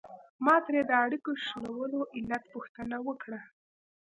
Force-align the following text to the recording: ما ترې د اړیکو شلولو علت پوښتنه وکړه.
ما 0.45 0.55
ترې 0.65 0.81
د 0.85 0.91
اړیکو 1.03 1.31
شلولو 1.45 1.99
علت 2.15 2.43
پوښتنه 2.53 2.97
وکړه. 3.07 3.41